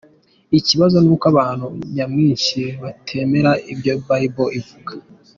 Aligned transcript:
Ikibazo 0.59 0.97
nuko 1.01 1.25
abantu 1.33 1.65
nyamwinshi 1.95 2.61
batemera 2.83 3.51
ibyo 3.71 3.93
Bible 4.07 4.47
ivuga. 4.59 4.91